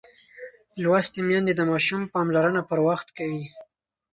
[0.83, 3.45] لوستې میندې د ماشوم پاملرنه پر وخت کوي.